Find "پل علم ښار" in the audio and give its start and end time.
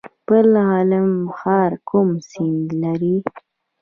0.25-1.71